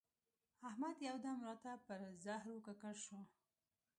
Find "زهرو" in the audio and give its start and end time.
2.25-2.55